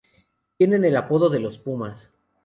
Tienen 0.57 0.83
el 0.85 0.97
apodo 0.97 1.29
de 1.29 1.39
los 1.39 1.59
Pumas. 1.59 2.09